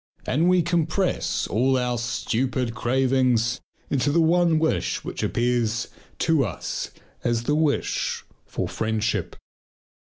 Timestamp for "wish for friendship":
7.53-9.35